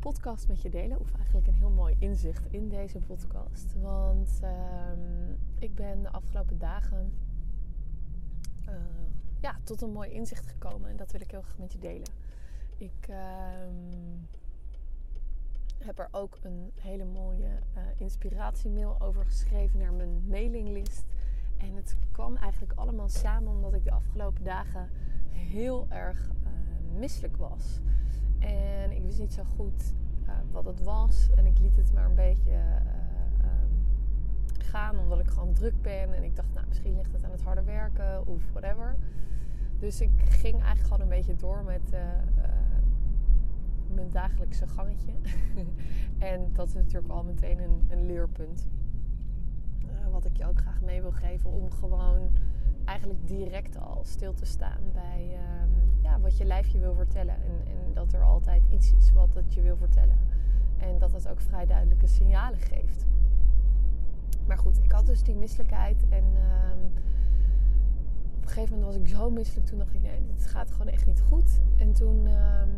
[0.00, 1.00] podcast met je delen.
[1.00, 3.74] Of eigenlijk een heel mooi inzicht in deze podcast.
[3.80, 7.12] Want ehm, ik ben de afgelopen dagen
[8.66, 8.74] eh,
[9.40, 10.90] ja, tot een mooi inzicht gekomen.
[10.90, 12.08] En dat wil ik heel graag met je delen.
[12.76, 13.74] Ik ehm,
[15.78, 21.04] heb er ook een hele mooie uh, inspiratiemail over geschreven naar mijn mailinglist.
[21.56, 24.88] En het kwam eigenlijk allemaal samen omdat ik de afgelopen dagen
[25.30, 27.80] heel erg uh, misselijk was.
[28.40, 31.28] En ik wist niet zo goed uh, wat het was.
[31.34, 33.86] En ik liet het maar een beetje uh, um,
[34.58, 36.14] gaan omdat ik gewoon druk ben.
[36.14, 38.96] En ik dacht, nou, misschien ligt het aan het harde werken of whatever.
[39.78, 41.90] Dus ik ging eigenlijk gewoon een beetje door met
[43.94, 45.12] mijn dagelijkse gangetje.
[46.32, 48.68] en dat is natuurlijk al meteen een, een leerpunt.
[50.10, 52.30] wat ik je ook graag mee wil geven om gewoon
[52.84, 55.79] eigenlijk direct al stil te staan bij um,
[56.20, 57.34] wat je lijf je wil vertellen.
[57.34, 60.16] En, en, dat er altijd iets is wat het je wil vertellen.
[60.78, 63.06] En dat het ook vrij duidelijke signalen geeft.
[64.46, 66.04] Maar goed, ik had dus die misselijkheid.
[66.08, 66.84] En um,
[68.36, 69.66] op een gegeven moment was ik zo misselijk.
[69.66, 71.60] Toen dacht ik, nee, dit gaat gewoon echt niet goed.
[71.76, 72.70] En toen um,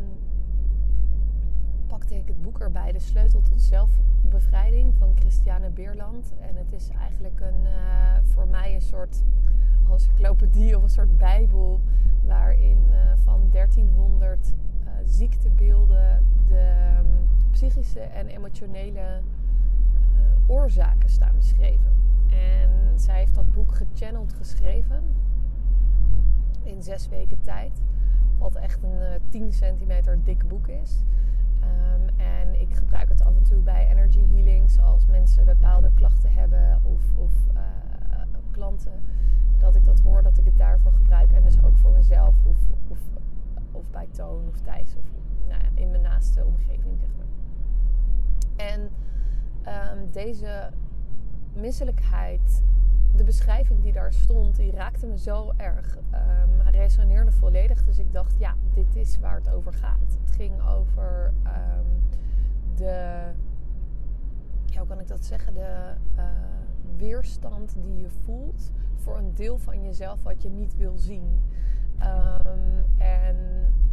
[1.87, 2.93] pakte ik het boek erbij.
[2.93, 6.33] De sleutel tot zelfbevrijding van Christiane Beerland.
[6.41, 9.23] En het is eigenlijk een, uh, voor mij een soort
[9.91, 11.81] encyclopedie of een soort bijbel
[12.25, 14.53] waarin uh, van 1300
[14.85, 21.93] uh, ziektebeelden de um, psychische en emotionele uh, oorzaken staan beschreven.
[22.29, 25.03] En zij heeft dat boek gechanneld geschreven
[26.63, 27.83] in zes weken tijd.
[28.39, 31.05] Wat echt een 10 centimeter dik boek is.
[31.61, 36.33] Um, en ik gebruik het af en toe bij energy healings als mensen bepaalde klachten
[36.33, 37.33] hebben of, of
[38.51, 38.93] klanten
[39.63, 41.33] dat ik dat hoor, dat ik het daarvoor gebruik.
[41.33, 42.57] En dus ook voor mezelf of,
[42.89, 42.99] of,
[43.73, 45.05] of bij Toon of Thijs of
[45.49, 47.27] nou ja, in mijn naaste omgeving, zeg maar.
[48.57, 48.81] En
[49.99, 50.71] um, deze
[51.55, 52.63] misselijkheid,
[53.15, 55.97] de beschrijving die daar stond, die raakte me zo erg.
[55.97, 57.85] Um, resoneerde volledig.
[57.85, 60.19] Dus ik dacht, ja, dit is waar het over gaat.
[60.25, 62.03] Het ging over um,
[62.75, 63.21] de,
[64.65, 65.55] ja, hoe kan ik dat zeggen?
[65.55, 66.23] De uh,
[66.97, 71.41] weerstand die je voelt voor een deel van jezelf wat je niet wil zien.
[72.01, 73.37] Um, en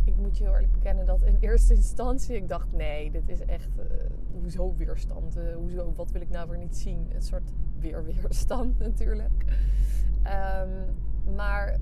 [0.03, 3.45] ik moet je heel eerlijk bekennen dat in eerste instantie ik dacht: nee, dit is
[3.45, 3.69] echt.
[3.77, 3.85] Uh,
[4.31, 5.37] hoezo weerstand?
[5.37, 7.07] Uh, hoezo, wat wil ik nou weer niet zien?
[7.13, 9.43] Een soort weerweerstand natuurlijk.
[10.23, 10.95] Um,
[11.35, 11.77] maar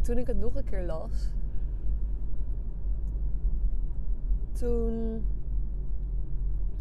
[0.00, 1.32] toen ik het nog een keer las,
[4.52, 5.24] toen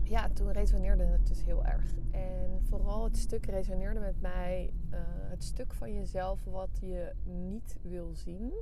[0.09, 1.93] ja, toen resoneerde het dus heel erg.
[2.11, 7.77] En vooral het stuk resoneerde met mij, uh, het stuk van jezelf wat je niet
[7.81, 8.53] wil zien.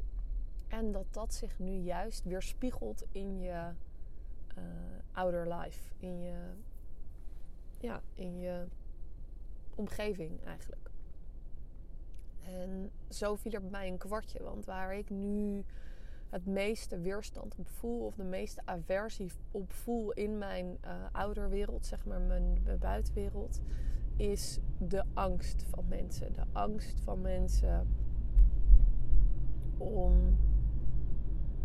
[0.68, 3.72] En dat dat zich nu juist weerspiegelt in je
[4.58, 4.64] uh,
[5.12, 6.36] outer life, in je,
[7.80, 8.66] ja, in je
[9.76, 10.92] omgeving eigenlijk.
[12.44, 15.64] En zo viel er bij mij een kwartje, want waar ik nu
[16.34, 21.86] het meeste weerstand op voel of de meeste aversie op voel in mijn uh, ouderwereld,
[21.86, 23.62] zeg maar mijn, buitenwereld,
[24.16, 26.34] is de angst van mensen.
[26.34, 27.88] De angst van mensen
[29.78, 30.38] om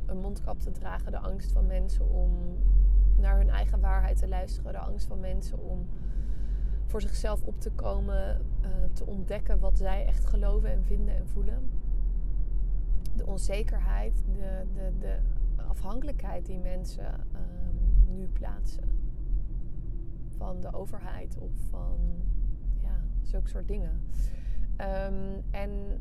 [0.07, 2.59] een mondkap te dragen, de angst van mensen om
[3.17, 5.87] naar hun eigen waarheid te luisteren, de angst van mensen om
[6.87, 11.29] voor zichzelf op te komen, uh, te ontdekken wat zij echt geloven en vinden en
[11.29, 11.78] voelen
[13.19, 15.19] de onzekerheid, de, de, de
[15.63, 18.85] afhankelijkheid die mensen um, nu plaatsen
[20.37, 21.99] van de overheid of van
[22.83, 24.01] ja, zulke soort dingen.
[24.81, 26.01] Um, en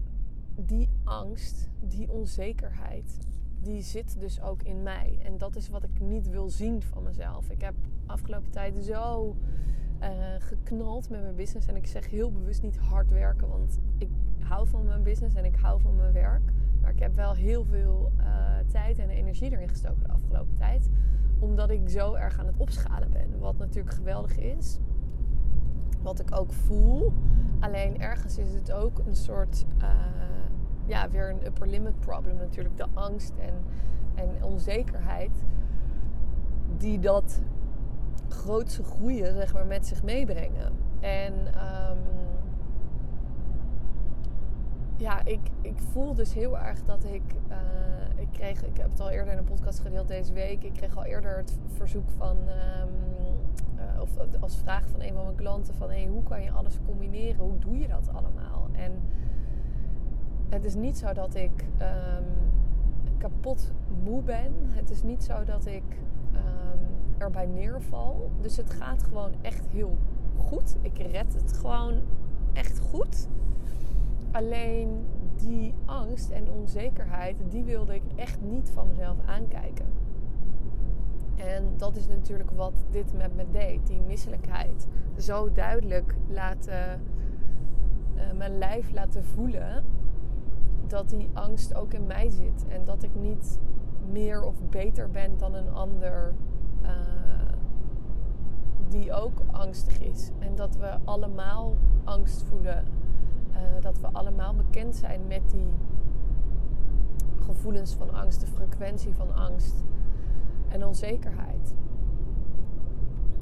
[0.56, 3.18] die angst, die onzekerheid,
[3.62, 5.20] die zit dus ook in mij.
[5.24, 7.50] En dat is wat ik niet wil zien van mezelf.
[7.50, 7.76] Ik heb
[8.06, 9.36] afgelopen tijd zo
[10.02, 10.10] uh,
[10.40, 11.68] geknald met mijn business.
[11.68, 14.10] En ik zeg heel bewust niet hard werken, want ik
[14.40, 16.52] hou van mijn business en ik hou van mijn werk.
[16.88, 18.26] Maar ik heb wel heel veel uh,
[18.68, 20.90] tijd en energie erin gestoken de afgelopen tijd.
[21.40, 23.40] Omdat ik zo erg aan het opschalen ben.
[23.40, 24.80] Wat natuurlijk geweldig is.
[26.02, 27.14] Wat ik ook voel.
[27.60, 29.66] Alleen ergens is het ook een soort.
[29.82, 29.90] Uh,
[30.86, 32.78] ja, weer een upper limit problem natuurlijk.
[32.78, 33.54] De angst en,
[34.16, 35.44] en onzekerheid.
[36.78, 37.42] Die dat
[38.28, 40.72] grootse groeien zeg maar, met zich meebrengen.
[41.00, 42.27] En um,
[44.98, 47.24] ja, ik, ik voel dus heel erg dat ik.
[47.50, 47.58] Uh,
[48.16, 50.64] ik kreeg, ik heb het al eerder in een podcast gedeeld deze week.
[50.64, 52.38] Ik kreeg al eerder het verzoek van.
[52.38, 52.90] Um,
[53.76, 54.10] uh, of
[54.40, 57.38] als vraag van een van mijn klanten: van hey, hoe kan je alles combineren?
[57.40, 58.68] Hoe doe je dat allemaal?
[58.72, 58.92] En
[60.50, 62.26] het is niet zo dat ik um,
[63.18, 63.72] kapot
[64.04, 64.54] moe ben.
[64.68, 65.84] Het is niet zo dat ik
[67.18, 68.32] erbij neerval.
[68.42, 69.98] Dus het gaat gewoon echt heel
[70.38, 70.76] goed.
[70.82, 72.02] Ik red het gewoon
[72.54, 73.28] echt goed.
[74.38, 75.06] Alleen
[75.36, 79.86] die angst en onzekerheid, die wilde ik echt niet van mezelf aankijken.
[81.36, 83.88] En dat is natuurlijk wat dit met me deed.
[83.88, 84.88] Die misselijkheid.
[85.18, 87.02] Zo duidelijk laten,
[88.16, 89.84] uh, mijn lijf laten voelen
[90.88, 92.66] dat die angst ook in mij zit.
[92.68, 93.60] En dat ik niet
[94.12, 96.34] meer of beter ben dan een ander
[96.82, 96.90] uh,
[98.90, 100.32] die ook angstig is.
[100.40, 102.84] En dat we allemaal angst voelen
[103.58, 105.70] uh, dat we allemaal bekend zijn met die
[107.46, 109.84] gevoelens van angst, de frequentie van angst
[110.68, 111.74] en onzekerheid.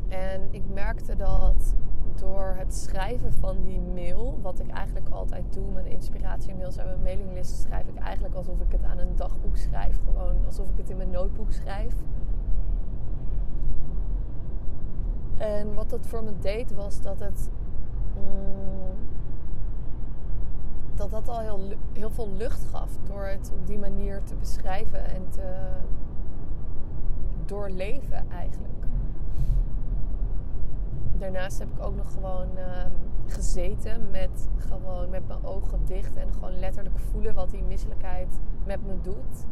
[0.08, 1.76] En ik merkte dat
[2.16, 7.02] door het schrijven van die mail, wat ik eigenlijk altijd doe, mijn inspiratiemails en mijn
[7.02, 10.00] mailinglist schrijf ik eigenlijk alsof ik het aan een dagboek schrijf.
[10.06, 11.94] Gewoon alsof ik het in mijn notebook schrijf.
[15.38, 17.50] En wat dat voor me deed was dat het.
[18.16, 18.76] Mm,
[21.10, 21.60] dat dat al heel,
[21.94, 25.70] heel veel lucht gaf door het op die manier te beschrijven en te
[27.46, 28.74] doorleven eigenlijk.
[31.18, 32.86] Daarnaast heb ik ook nog gewoon uh,
[33.26, 38.86] gezeten met, gewoon met mijn ogen dicht en gewoon letterlijk voelen wat die misselijkheid met
[38.86, 39.46] me doet.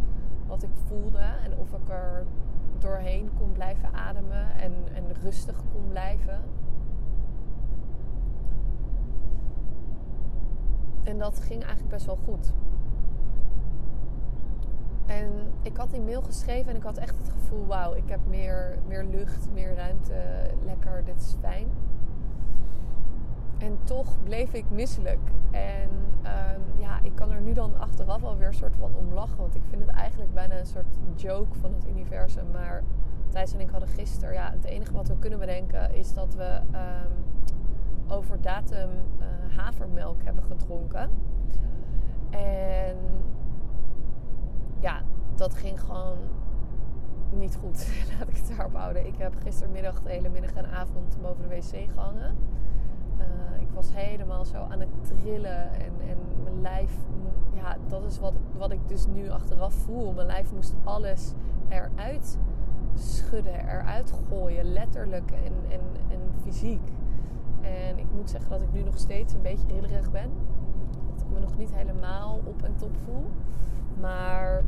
[0.47, 2.25] Wat ik voelde en of ik er
[2.77, 6.39] doorheen kon blijven ademen en, en rustig kon blijven.
[11.03, 12.53] En dat ging eigenlijk best wel goed.
[15.05, 15.29] En
[15.61, 18.77] ik had die mail geschreven en ik had echt het gevoel: wauw, ik heb meer,
[18.87, 20.23] meer lucht, meer ruimte,
[20.65, 21.67] lekker, dit is fijn.
[23.57, 25.19] En toch bleef ik misselijk.
[25.51, 25.89] En
[26.23, 29.37] um, ja, ik kan er nu dan achteraf alweer een soort van om lachen.
[29.37, 32.51] Want ik vind het eigenlijk bijna een soort joke van het universum.
[32.51, 32.83] Maar
[33.29, 36.59] Thijs en ik hadden gisteren, ja, het enige wat we kunnen bedenken is dat we
[36.71, 37.23] um,
[38.07, 38.89] over datum
[39.19, 41.09] uh, havermelk hebben gedronken.
[42.29, 42.97] En
[44.79, 45.01] ja,
[45.35, 46.17] dat ging gewoon
[47.29, 47.87] niet goed.
[48.19, 49.07] Laat ik het daarop houden.
[49.07, 52.35] Ik heb gistermiddag de hele middag en avond boven de wc gehangen.
[53.17, 56.91] Uh, ik was helemaal zo aan het trillen en, en mijn lijf,
[57.53, 60.13] ja, dat is wat, wat ik dus nu achteraf voel.
[60.13, 61.33] Mijn lijf moest alles
[61.69, 62.37] eruit
[62.95, 66.81] schudden, eruit gooien, letterlijk en, en, en fysiek.
[67.63, 70.29] En ik moet zeggen dat ik nu nog steeds een beetje rillerig ben.
[71.09, 73.25] Dat ik me nog niet helemaal op en top voel.
[73.99, 74.63] Maar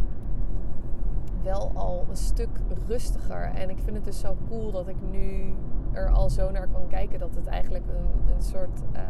[1.43, 2.49] wel al een stuk
[2.87, 3.41] rustiger.
[3.41, 5.53] En ik vind het dus zo cool dat ik nu
[5.91, 7.19] er al zo naar kan kijken.
[7.19, 8.81] Dat het eigenlijk een, een soort...
[8.95, 9.01] Uh,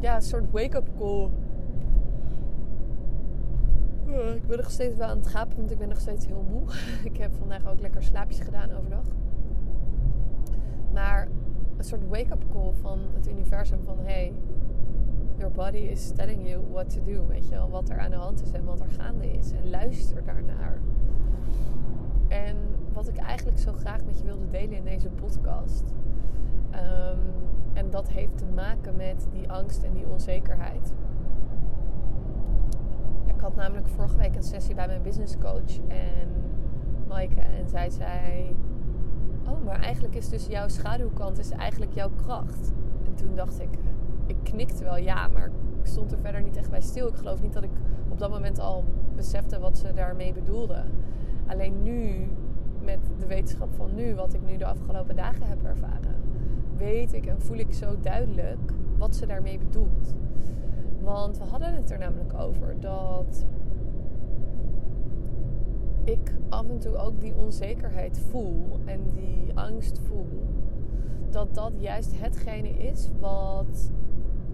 [0.00, 1.30] ja, een soort wake-up call.
[4.12, 6.62] Ik ben nog steeds wel aan het gapen, want ik ben nog steeds heel moe.
[7.10, 9.04] ik heb vandaag ook lekker slaapjes gedaan overdag.
[10.92, 11.28] Maar
[11.76, 13.98] een soort wake-up call van het universum van...
[13.98, 14.32] Hey,
[15.36, 17.26] your body is telling you what to do.
[17.26, 19.52] Weet je wel, wat er aan de hand is en wat er gaande is.
[19.52, 20.80] En luister daarnaar.
[22.28, 22.56] En
[22.92, 25.84] wat ik eigenlijk zo graag met je wilde delen in deze podcast.
[26.74, 27.18] Um,
[27.72, 30.92] en dat heeft te maken met die angst en die onzekerheid.
[33.42, 36.28] Had namelijk vorige week een sessie bij mijn business coach en
[37.08, 37.40] Maaike.
[37.40, 38.56] En zij zei:
[39.48, 42.72] Oh, maar eigenlijk is dus jouw schaduwkant is eigenlijk jouw kracht.
[43.06, 43.68] En toen dacht ik,
[44.26, 47.08] ik knikte wel ja, maar ik stond er verder niet echt bij stil.
[47.08, 47.70] Ik geloof niet dat ik
[48.08, 48.84] op dat moment al
[49.16, 50.84] besefte wat ze daarmee bedoelde.
[51.46, 52.28] Alleen nu,
[52.80, 56.14] met de wetenschap van nu, wat ik nu de afgelopen dagen heb ervaren,
[56.76, 60.14] weet ik en voel ik zo duidelijk wat ze daarmee bedoelt.
[61.02, 63.46] Want we hadden het er namelijk over dat
[66.04, 70.42] ik af en toe ook die onzekerheid voel en die angst voel,
[71.30, 73.90] dat dat juist hetgene is wat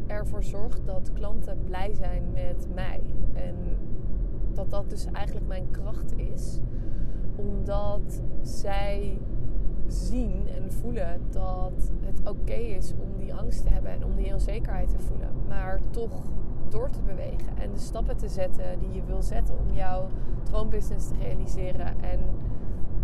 [0.07, 3.00] ervoor zorgt dat klanten blij zijn met mij.
[3.35, 3.55] En
[4.52, 6.61] dat dat dus eigenlijk mijn kracht is,
[7.37, 9.19] omdat zij
[9.87, 14.33] zien en voelen dat het oké is om die angst te hebben en om die
[14.33, 16.23] onzekerheid te voelen, maar toch
[16.69, 20.09] door te bewegen en de stappen te zetten die je wil zetten om jouw
[20.43, 22.21] droombusiness te realiseren en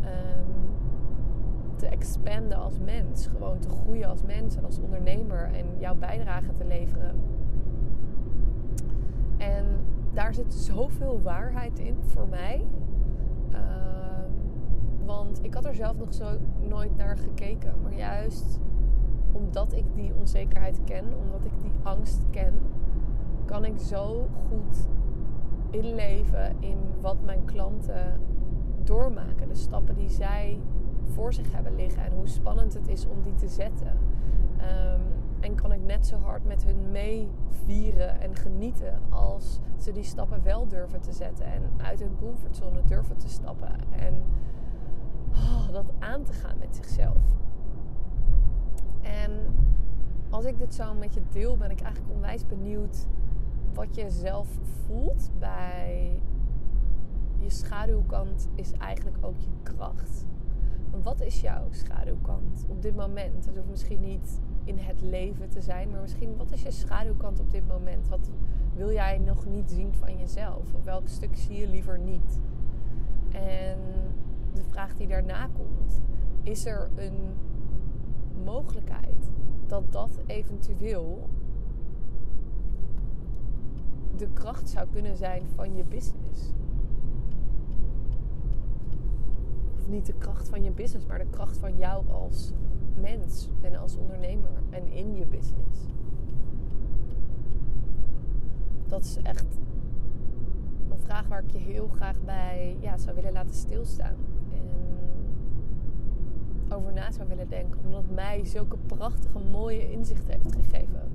[0.01, 0.65] um,
[1.77, 6.53] te expanden als mens, gewoon te groeien als mens en als ondernemer en jouw bijdrage
[6.53, 7.21] te leveren.
[9.37, 9.65] En
[10.13, 12.67] daar zit zoveel waarheid in voor mij.
[13.51, 14.31] Ehm,
[15.05, 17.75] want ik had er zelf nog zo nooit naar gekeken.
[17.83, 18.61] Maar juist
[19.35, 22.55] omdat ik die onzekerheid ken, omdat ik die angst ken,
[23.45, 24.89] kan ik zo goed
[25.71, 28.21] inleven in wat mijn klanten
[28.83, 29.49] doormaken.
[29.49, 30.61] De stappen die zij
[31.03, 33.99] voor zich hebben liggen en hoe spannend het is om die te zetten.
[34.57, 35.01] Ehm,
[35.41, 40.43] en kan ik net zo hard met hun meevieren en genieten als ze die stappen
[40.43, 44.23] wel durven te zetten en uit hun comfortzone durven te stappen en
[45.31, 47.23] oh, dat aan te gaan met zichzelf.
[49.05, 49.31] En
[50.31, 53.07] als ik dit zo met je deel, ben ik eigenlijk onwijs benieuwd
[53.75, 54.49] wat je zelf
[54.87, 56.21] voelt bij
[57.45, 60.25] je schaduwkant is eigenlijk ook je kracht.
[61.03, 63.47] wat is jouw schaduwkant op dit moment?
[63.47, 67.41] Het hoeft misschien niet in het leven te zijn, maar misschien wat is je schaduwkant
[67.41, 68.09] op dit moment?
[68.09, 68.31] Wat
[68.75, 70.73] wil jij nog niet zien van jezelf?
[70.85, 72.41] Welk stuk zie je liever niet?
[73.31, 73.79] En
[74.55, 76.01] de vraag die daarna komt,
[76.43, 77.35] is er een
[78.45, 79.31] mogelijkheid
[79.67, 81.29] dat dat eventueel
[84.17, 86.53] de kracht zou kunnen zijn van je business?
[89.79, 92.53] Of niet de kracht van je business, maar de kracht van jou als
[93.01, 95.81] mens en als ondernemer en in je business.
[98.87, 99.59] Dat is echt
[100.91, 104.34] een vraag waar ik je heel graag bij ja, zou willen laten stilstaan.
[106.75, 107.81] Over na zou willen denken.
[107.85, 111.11] Omdat mij zulke prachtige, mooie inzichten heeft gegeven.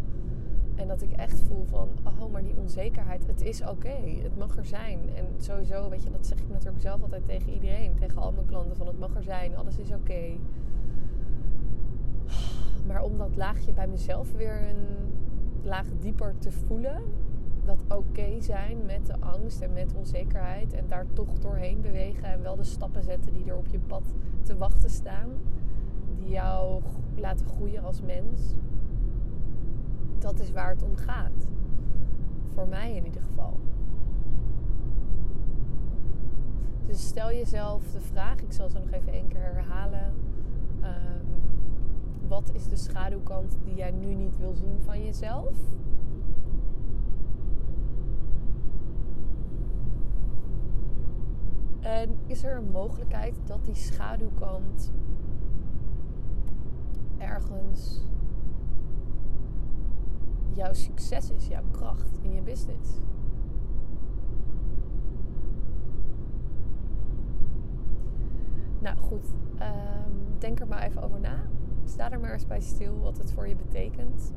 [0.75, 3.97] En dat ik echt voel van, oh, maar die onzekerheid, het is oké.
[4.23, 4.99] Het mag er zijn.
[5.15, 7.95] En sowieso, weet je, dat zeg ik natuurlijk zelf altijd tegen iedereen.
[7.95, 10.21] Tegen al mijn klanten, van het mag er zijn, alles is oké.
[12.87, 14.85] Maar om dat laagje bij mezelf weer een
[15.63, 17.01] laag dieper te voelen.
[17.69, 20.73] Dat oké zijn met de angst en met onzekerheid.
[20.73, 22.23] En daar toch doorheen bewegen.
[22.23, 25.29] En wel de stappen zetten die er op je pad te wachten staan.
[26.15, 26.81] Die jou
[27.15, 28.55] laten groeien als mens.
[30.19, 31.47] Dat is waar het om gaat.
[32.53, 33.59] Voor mij in ieder geval.
[36.85, 40.13] Dus stel jezelf de vraag, ik zal ze nog even één keer herhalen.
[40.83, 41.27] Um,
[42.27, 45.53] wat is de schaduwkant die jij nu niet wil zien van jezelf?
[51.81, 54.91] En is er een mogelijkheid dat die schaduwkant
[57.17, 58.03] ergens
[60.53, 62.89] jouw succes is, jouw kracht in je business?
[68.79, 71.47] Nou goed, um, denk er maar even over na
[71.89, 74.33] sta er maar eens bij stil wat het voor je betekent.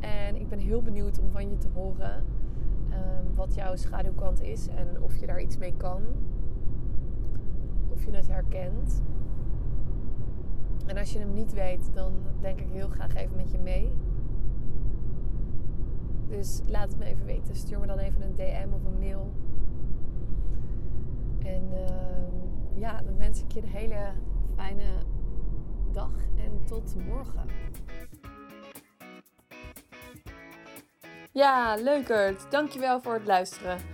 [0.00, 2.24] En ik ben heel benieuwd om van je te horen
[2.90, 6.02] um, wat jouw schaduwkant is en of je daar iets mee kan.
[8.04, 9.02] Je het herkent.
[10.86, 13.92] En als je hem niet weet, dan denk ik heel graag even met je mee.
[16.28, 17.56] Dus laat het me even weten.
[17.56, 19.32] Stuur me dan even een DM of een mail.
[21.38, 24.12] En uh, ja, dan wens ik je een hele
[24.54, 25.02] fijne
[25.92, 27.46] dag en tot morgen.
[31.32, 32.50] Ja, leukert.
[32.50, 33.93] Dankjewel voor het luisteren.